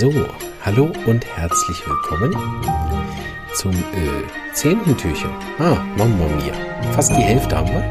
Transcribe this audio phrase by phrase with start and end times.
[0.00, 0.10] So,
[0.64, 2.34] hallo und herzlich willkommen
[3.52, 5.28] zum äh, zehnten Türchen.
[5.58, 6.54] Ah, Mama mia.
[6.92, 7.82] Fast die Hälfte haben wir.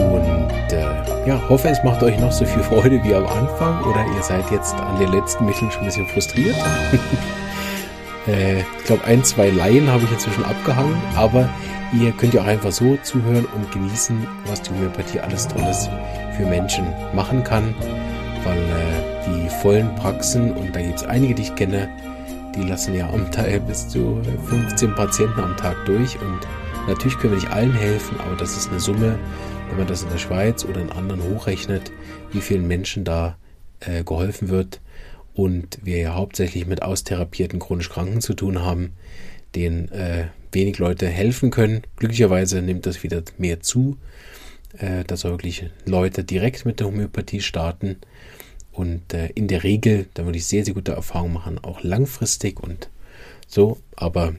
[0.00, 4.06] Und äh, ja, hoffe, es macht euch noch so viel Freude wie am Anfang oder
[4.14, 6.54] ihr seid jetzt an den letzten Mitteln schon ein bisschen frustriert.
[8.28, 11.48] äh, ich glaube, ein, zwei Laien habe ich inzwischen abgehangen, aber
[11.92, 15.88] ihr könnt ja auch einfach so zuhören und genießen, was die Homöopathie alles Tolles
[16.36, 17.74] für Menschen machen kann,
[18.44, 21.88] weil äh, die vollen Praxen, und da gibt es einige, die ich kenne,
[22.54, 26.20] die lassen ja am Tag bis zu 15 Patienten am Tag durch.
[26.20, 26.40] Und
[26.86, 29.18] natürlich können wir nicht allen helfen, aber das ist eine Summe,
[29.68, 31.92] wenn man das in der Schweiz oder in anderen hochrechnet,
[32.32, 33.36] wie vielen Menschen da
[33.80, 34.80] äh, geholfen wird.
[35.34, 38.92] Und wir ja hauptsächlich mit austherapierten chronisch Kranken zu tun haben,
[39.54, 41.82] denen äh, wenig Leute helfen können.
[41.96, 43.96] Glücklicherweise nimmt das wieder mehr zu,
[44.78, 47.96] äh, dass wirklich Leute direkt mit der Homöopathie starten
[48.72, 52.60] und äh, in der Regel, da würde ich sehr, sehr gute Erfahrungen machen, auch langfristig
[52.60, 52.88] und
[53.46, 53.78] so.
[53.96, 54.34] Aber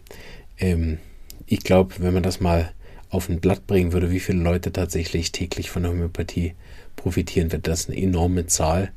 [0.60, 0.98] ähm,
[1.46, 2.72] ich glaube, wenn man das mal
[3.10, 6.54] auf ein Blatt bringen würde, wie viele Leute tatsächlich täglich von der Homöopathie
[6.96, 8.92] profitieren, wird das eine enorme Zahl.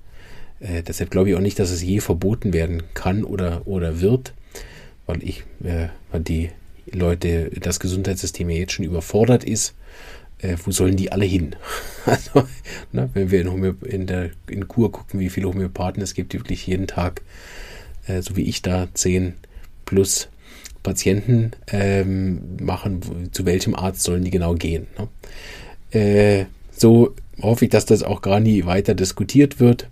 [0.59, 4.33] Äh, deshalb glaube ich auch nicht, dass es je verboten werden kann oder, oder wird,
[5.05, 6.51] weil ich, äh, weil die
[6.91, 9.75] Leute, das Gesundheitssystem ja jetzt schon überfordert ist
[10.41, 11.57] äh, wo sollen die alle hin?
[12.07, 12.47] Also,
[12.93, 16.33] ne, wenn wir in, Homö in, der, in Kur gucken, wie viele Homöopathen es gibt,
[16.33, 17.23] die wirklich jeden Tag,
[18.07, 19.35] äh, so wie ich da, zehn
[19.87, 20.29] plus
[20.85, 24.87] Patienten ähm, machen, zu welchem Arzt sollen die genau gehen?
[24.97, 26.01] Ne?
[26.01, 29.89] Äh, so hoffe ich, dass das auch gar nie weiter diskutiert wird.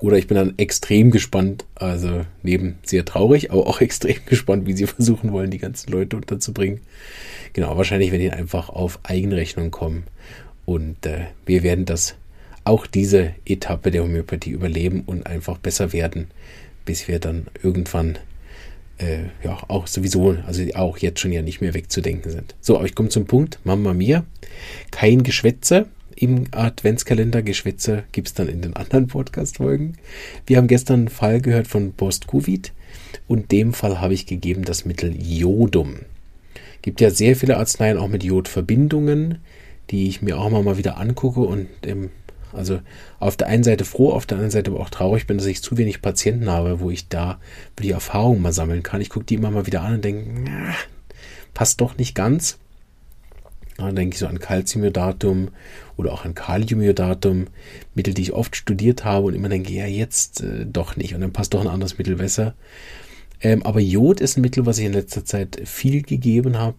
[0.00, 4.72] Oder ich bin dann extrem gespannt, also neben sehr traurig, aber auch extrem gespannt, wie
[4.72, 6.80] sie versuchen wollen, die ganzen Leute unterzubringen.
[7.52, 10.04] Genau, wahrscheinlich werden die einfach auf Eigenrechnung kommen.
[10.64, 12.14] Und äh, wir werden das
[12.64, 16.30] auch diese Etappe der Homöopathie überleben und einfach besser werden,
[16.84, 18.18] bis wir dann irgendwann
[18.98, 22.54] äh, ja auch sowieso, also auch jetzt schon ja nicht mehr wegzudenken sind.
[22.60, 24.24] So, aber ich komme zum Punkt, Mama Mia,
[24.90, 25.86] kein Geschwätze
[26.20, 27.42] im Adventskalender.
[27.42, 29.94] Geschwätze gibt es dann in den anderen Podcast-Folgen.
[30.46, 32.72] Wir haben gestern einen Fall gehört von Post-Covid
[33.26, 36.00] und dem Fall habe ich gegeben das Mittel Jodum.
[36.82, 39.38] Gibt ja sehr viele Arzneien auch mit Jodverbindungen,
[39.90, 42.10] die ich mir auch immer mal wieder angucke und ähm,
[42.52, 42.80] also
[43.18, 45.62] auf der einen Seite froh, auf der anderen Seite aber auch traurig bin, dass ich
[45.62, 47.40] zu wenig Patienten habe, wo ich da
[47.80, 49.00] die Erfahrungen mal sammeln kann.
[49.00, 50.50] Ich gucke die immer mal wieder an und denke,
[51.54, 52.58] passt doch nicht ganz.
[53.86, 55.48] Dann denke ich so an Calciumiodatum
[55.96, 57.48] oder auch an Kaliumiodatum,
[57.94, 61.14] Mittel, die ich oft studiert habe und immer denke, ja, jetzt äh, doch nicht.
[61.14, 62.54] Und dann passt doch ein anderes Mittel besser.
[63.40, 66.76] Ähm, aber Jod ist ein Mittel, was ich in letzter Zeit viel gegeben habe,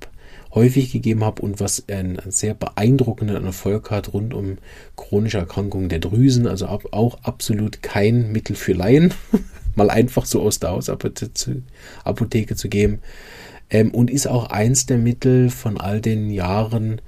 [0.54, 4.58] häufig gegeben habe und was einen sehr beeindruckenden Erfolg hat rund um
[4.96, 6.48] chronische Erkrankungen der Drüsen.
[6.48, 9.14] Also ab, auch absolut kein Mittel für Laien.
[9.76, 13.00] Mal einfach so aus der Hausapotheke zu, zu geben.
[13.72, 17.02] Ähm, und ist auch eins der Mittel von all den Jahren,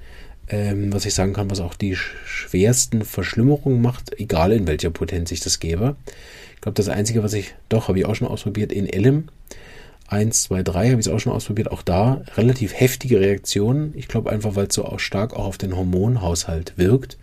[0.48, 5.30] ähm, was ich sagen kann, was auch die schwersten Verschlimmerungen macht, egal in welcher Potenz
[5.30, 5.96] ich das gebe
[6.64, 9.28] glaube, das Einzige, was ich, doch, habe ich auch schon ausprobiert, in Elm.
[10.08, 11.70] 1, 2, 3 habe ich es auch schon ausprobiert.
[11.70, 13.92] Auch da relativ heftige Reaktionen.
[13.96, 17.18] Ich glaube einfach, weil es so auch stark auch auf den Hormonhaushalt wirkt.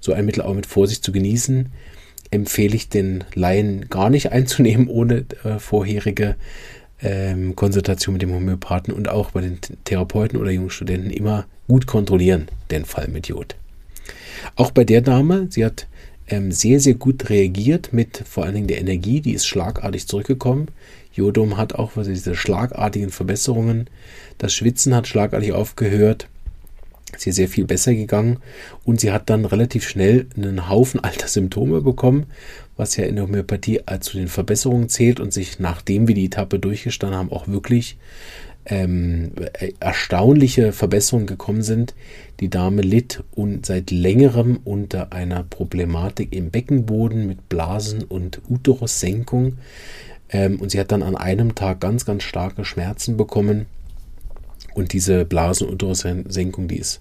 [0.00, 1.70] So ein Mittel auch mit Vorsicht zu genießen,
[2.30, 6.36] empfehle ich den Laien gar nicht einzunehmen ohne äh, vorherige
[7.02, 11.86] ähm, Konsultation mit dem Homöopathen und auch bei den Therapeuten oder jungen Studenten immer gut
[11.86, 13.56] kontrollieren, den Fall mit Jod.
[14.54, 15.86] Auch bei der Dame, sie hat
[16.28, 20.68] ähm, sehr, sehr gut reagiert mit vor allen Dingen der Energie, die ist schlagartig zurückgekommen.
[21.12, 23.88] Jodum hat auch also diese schlagartigen Verbesserungen.
[24.38, 26.28] Das Schwitzen hat schlagartig aufgehört.
[27.16, 28.38] Sie ist sehr viel besser gegangen
[28.84, 32.26] und sie hat dann relativ schnell einen Haufen alter Symptome bekommen,
[32.76, 36.58] was ja in der Homöopathie zu den Verbesserungen zählt und sich, nachdem wir die Etappe
[36.58, 37.96] durchgestanden haben, auch wirklich
[38.66, 39.32] ähm,
[39.80, 41.94] erstaunliche Verbesserungen gekommen sind.
[42.40, 49.58] Die Dame litt und seit längerem unter einer Problematik im Beckenboden mit Blasen und Uterussenkung.
[50.28, 53.66] Ähm, und sie hat dann an einem Tag ganz, ganz starke Schmerzen bekommen.
[54.74, 57.00] Und diese Blasen- und Uterussenkung, die ist äh,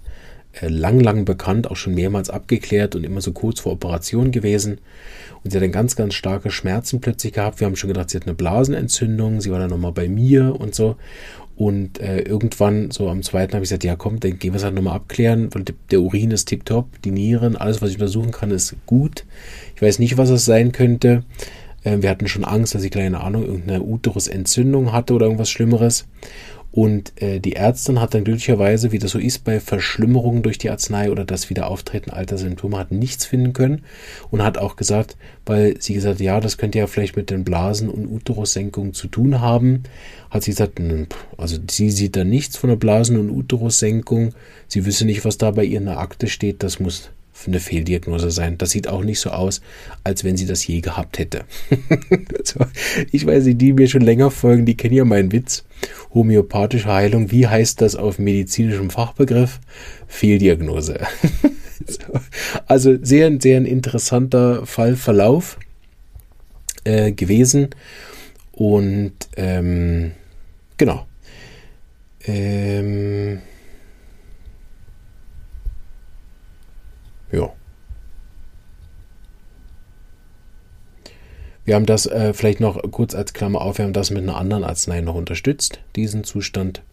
[0.62, 4.80] lang, lang bekannt, auch schon mehrmals abgeklärt und immer so kurz vor Operation gewesen.
[5.44, 7.60] Und sie hat dann ganz, ganz starke Schmerzen plötzlich gehabt.
[7.60, 9.42] Wir haben schon gedacht, sie hat eine Blasenentzündung.
[9.42, 10.96] Sie war dann nochmal bei mir und so.
[11.56, 14.64] Und äh, irgendwann, so am zweiten, habe ich gesagt, ja komm, dann gehen wir es
[14.64, 18.52] halt nochmal abklären, weil der Urin ist tiptop, die Nieren, alles, was ich untersuchen kann,
[18.52, 19.26] ist gut.
[19.76, 21.24] Ich weiß nicht, was es sein könnte.
[21.84, 26.08] Äh, wir hatten schon Angst, dass ich, keine Ahnung, irgendeine Uterusentzündung hatte oder irgendwas Schlimmeres.
[26.76, 30.70] Und äh, die Ärztin hat dann glücklicherweise, wie das so ist, bei Verschlimmerungen durch die
[30.70, 33.84] Arznei oder das Wiederauftreten alter Symptome, hat nichts finden können
[34.30, 37.88] und hat auch gesagt, weil sie gesagt, ja, das könnte ja vielleicht mit den Blasen-
[37.88, 39.84] und Uterussenkungen zu tun haben,
[40.30, 40.82] hat sie gesagt,
[41.38, 44.34] also sie sieht da nichts von der Blasen- und Uterussenkung.
[44.68, 46.62] Sie wüsste nicht, was da bei ihr in der Akte steht.
[46.62, 47.10] Das muss
[47.48, 48.58] eine Fehldiagnose sein.
[48.58, 49.62] Das sieht auch nicht so aus,
[50.04, 51.46] als wenn sie das je gehabt hätte.
[53.12, 55.66] ich weiß nicht, die mir schon länger folgen, die kennen ja meinen Witz.
[56.14, 59.60] Homöopathische Heilung, wie heißt das auf medizinischem Fachbegriff?
[60.08, 61.00] Fehldiagnose.
[62.68, 65.60] also sehr, sehr ein interessanter Fallverlauf
[66.86, 67.70] äh, gewesen.
[68.54, 70.12] Und ähm,
[70.78, 71.06] genau.
[72.26, 73.42] Ähm,
[77.32, 77.52] Ja.
[81.66, 84.38] Wir haben das äh, vielleicht noch kurz als Klammer auf, wir haben das mit einer
[84.38, 86.84] anderen Arznei noch unterstützt, diesen Zustand.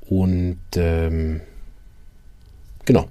[0.00, 1.42] Und ähm,
[2.86, 3.08] genau,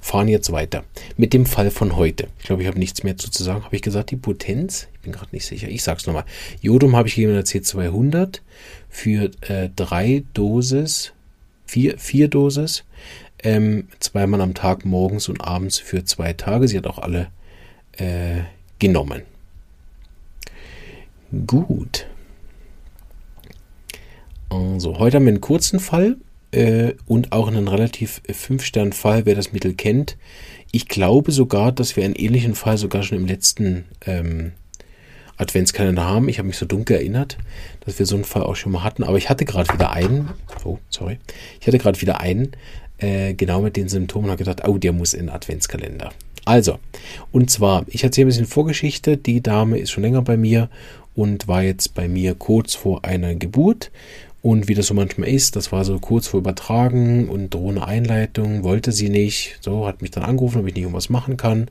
[0.00, 0.84] fahren jetzt weiter
[1.16, 2.28] mit dem Fall von heute.
[2.38, 3.64] Ich glaube, ich habe nichts mehr zu sagen.
[3.64, 4.86] Habe ich gesagt, die Potenz?
[4.94, 5.68] Ich bin gerade nicht sicher.
[5.68, 6.24] Ich sage es nochmal.
[6.60, 8.40] Jodum habe ich gegeben in der C200
[8.88, 11.12] für äh, drei Dosis,
[11.64, 12.84] vier, vier Dosis
[13.46, 16.66] ähm, zweimal am Tag morgens und abends für zwei Tage.
[16.66, 17.28] Sie hat auch alle
[17.92, 18.40] äh,
[18.80, 19.22] genommen.
[21.46, 22.06] Gut.
[24.48, 26.16] Also, heute haben wir einen kurzen Fall
[26.50, 30.16] äh, und auch einen relativ äh, Fünf-Stern-Fall, wer das Mittel kennt.
[30.72, 34.52] Ich glaube sogar, dass wir einen ähnlichen Fall sogar schon im letzten ähm,
[35.36, 36.28] Adventskalender haben.
[36.28, 37.38] Ich habe mich so dunkel erinnert,
[37.84, 39.04] dass wir so einen Fall auch schon mal hatten.
[39.04, 40.30] Aber ich hatte gerade wieder einen.
[40.64, 41.18] Oh, sorry.
[41.60, 42.52] Ich hatte gerade wieder einen,
[42.98, 46.10] äh, genau mit den Symptomen habe gedacht, oh, der muss in den Adventskalender.
[46.44, 46.78] Also,
[47.32, 49.16] und zwar, ich erzähle ein bisschen Vorgeschichte.
[49.16, 50.70] Die Dame ist schon länger bei mir
[51.14, 53.90] und war jetzt bei mir kurz vor einer Geburt.
[54.42, 58.62] Und wie das so manchmal ist, das war so kurz vor Übertragen und drohende Einleitung,
[58.62, 59.58] wollte sie nicht.
[59.60, 61.68] So, hat mich dann angerufen, ob ich nicht irgendwas machen kann.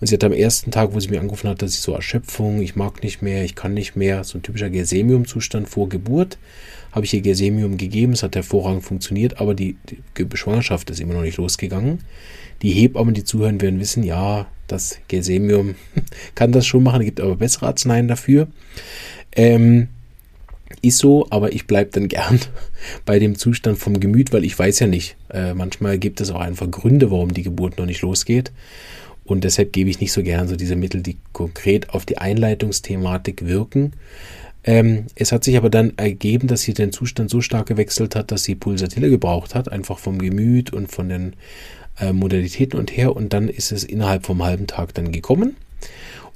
[0.00, 2.62] Und sie hat am ersten Tag, wo sie mich angerufen hat, dass ich so Erschöpfung,
[2.62, 6.38] ich mag nicht mehr, ich kann nicht mehr, so ein typischer Gesemium-Zustand vor Geburt
[6.94, 9.76] habe ich ihr Gesemium gegeben, es hat hervorragend funktioniert, aber die,
[10.16, 11.98] die Schwangerschaft ist immer noch nicht losgegangen.
[12.62, 15.74] Die Hebammen, die zuhören, werden wissen, ja, das Gesemium
[16.36, 18.46] kann das schon machen, es gibt aber bessere Arzneien dafür.
[19.32, 19.88] Ähm,
[20.82, 22.40] ist so, aber ich bleibe dann gern
[23.04, 25.16] bei dem Zustand vom Gemüt, weil ich weiß ja nicht.
[25.30, 28.52] Äh, manchmal gibt es auch einfach Gründe, warum die Geburt noch nicht losgeht.
[29.24, 33.46] Und deshalb gebe ich nicht so gern so diese Mittel, die konkret auf die Einleitungsthematik
[33.46, 33.92] wirken.
[34.64, 38.30] Ähm, es hat sich aber dann ergeben, dass sie den Zustand so stark gewechselt hat,
[38.30, 41.36] dass sie Pulsatille gebraucht hat, einfach vom Gemüt und von den
[42.00, 43.14] äh, Modalitäten und her.
[43.14, 45.56] Und dann ist es innerhalb vom halben Tag dann gekommen.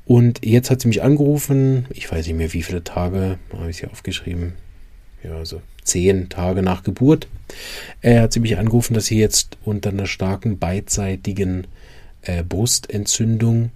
[0.09, 3.77] Und jetzt hat sie mich angerufen, ich weiß nicht mehr wie viele Tage, habe ich
[3.77, 4.55] sie aufgeschrieben,
[5.23, 7.29] ja, so zehn Tage nach Geburt,
[8.01, 11.67] äh, hat sie mich angerufen, dass sie jetzt unter einer starken beidseitigen
[12.23, 13.71] äh, Brustentzündung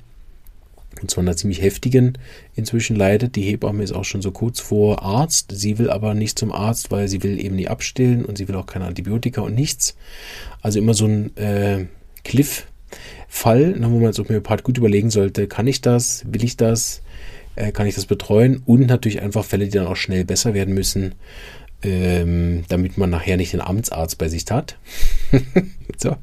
[1.02, 2.17] und zwar einer ziemlich heftigen
[2.55, 3.37] inzwischen leidet.
[3.37, 5.52] Die Hebamme ist auch schon so kurz vor Arzt.
[5.52, 8.56] Sie will aber nicht zum Arzt, weil sie will eben nie abstillen und sie will
[8.56, 9.96] auch keine Antibiotika und nichts.
[10.62, 11.87] Also immer so ein äh,
[13.43, 17.03] Cliff-Fall, wo man als Homöopath gut überlegen sollte, kann ich das, will ich das,
[17.56, 20.75] äh, kann ich das betreuen und natürlich einfach Fälle, die dann auch schnell besser werden
[20.75, 21.15] müssen
[21.85, 24.79] ähm, damit man nachher nicht den Amtsarzt bei sich hat.
[25.99, 26.15] so.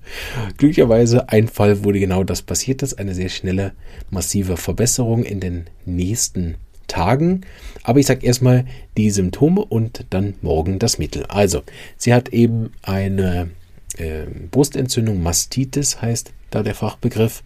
[0.57, 3.73] Glücklicherweise ein Fall, wo genau das passiert ist, eine sehr schnelle,
[4.09, 6.55] massive Verbesserung in den nächsten
[6.87, 7.41] Tagen.
[7.83, 11.25] Aber ich sage erstmal die Symptome und dann morgen das Mittel.
[11.27, 11.63] Also,
[11.97, 13.49] sie hat eben eine
[13.97, 17.43] äh, Brustentzündung, Mastitis heißt da der Fachbegriff,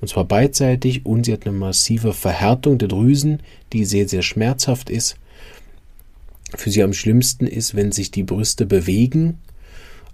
[0.00, 3.40] und zwar beidseitig und sie hat eine massive Verhärtung der Drüsen,
[3.72, 5.16] die sehr, sehr schmerzhaft ist
[6.56, 9.38] für sie am schlimmsten ist, wenn sich die Brüste bewegen.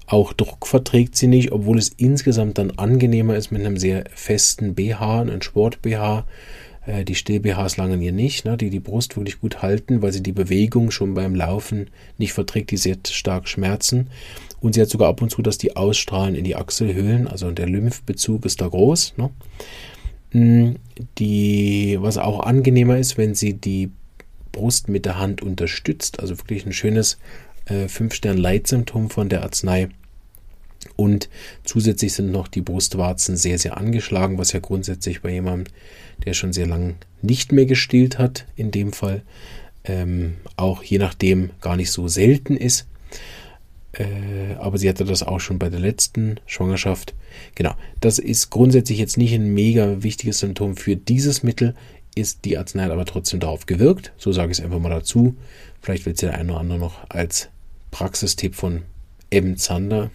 [0.07, 4.75] Auch Druck verträgt sie nicht, obwohl es insgesamt dann angenehmer ist mit einem sehr festen
[4.75, 6.25] BH, einem Sport-BH.
[6.89, 10.23] Äh, die Still-BHs langen ihr nicht, ne, die die Brust wirklich gut halten, weil sie
[10.23, 14.09] die Bewegung schon beim Laufen nicht verträgt, die sehr stark schmerzen.
[14.61, 17.69] Und sie hat sogar ab und zu, dass die ausstrahlen in die Achselhöhlen, also der
[17.69, 19.15] Lymphbezug ist da groß.
[19.17, 19.31] Ne?
[20.33, 20.77] Mm,
[21.19, 23.91] die, was auch angenehmer ist, wenn sie die
[24.51, 26.21] Brust mit der Hand unterstützt.
[26.21, 27.19] Also wirklich ein schönes
[27.67, 29.91] äh, 5-Stern-Leitsymptom von der Arznei.
[30.97, 31.29] Und
[31.65, 35.73] zusätzlich sind noch die Brustwarzen sehr, sehr angeschlagen, was ja grundsätzlich bei jemandem,
[36.25, 39.23] der schon sehr lange nicht mehr gestillt hat, in dem Fall
[39.85, 42.87] ähm, auch je nachdem gar nicht so selten ist.
[43.93, 47.15] Äh, aber sie hatte das auch schon bei der letzten Schwangerschaft.
[47.55, 51.75] Genau, das ist grundsätzlich jetzt nicht ein mega wichtiges Symptom für dieses Mittel
[52.15, 54.13] ist die Arznei aber trotzdem darauf gewirkt.
[54.17, 55.37] So sage ich es einfach mal dazu.
[55.81, 57.49] Vielleicht wird es der eine oder andere noch als
[57.91, 58.83] Praxistipp von
[59.31, 60.11] Eben Zander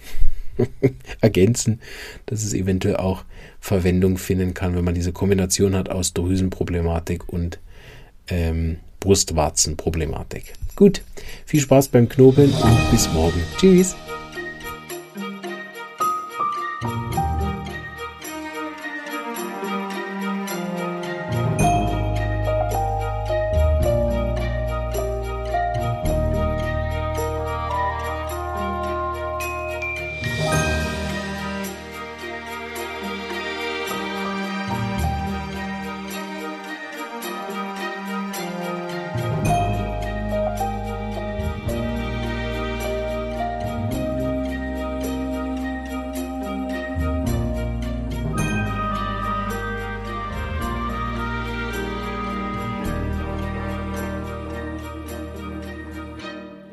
[1.22, 1.80] ergänzen,
[2.26, 3.24] dass es eventuell auch
[3.60, 7.60] Verwendung finden kann, wenn man diese Kombination hat aus Drüsenproblematik und
[8.28, 10.54] ähm, Brustwarzenproblematik.
[10.76, 11.04] Gut,
[11.46, 13.42] viel Spaß beim Knobeln und bis morgen.
[13.58, 13.96] Tschüss.